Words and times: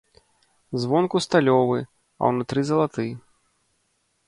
Звонку 0.85 1.17
сталёвы, 1.25 1.79
а 2.21 2.33
ўнутры 2.33 2.59
залаты. 2.73 3.07